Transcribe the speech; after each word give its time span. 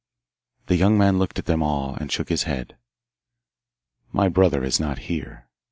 The 0.65 0.77
young 0.77 0.97
man 0.97 1.19
looked 1.19 1.37
at 1.37 1.45
them 1.45 1.61
all 1.61 1.93
and 1.93 2.11
shook 2.11 2.29
his 2.29 2.41
head. 2.49 2.75
'My 4.11 4.29
brother 4.29 4.63
is 4.63 4.79
not 4.79 4.97
here. 5.05 5.47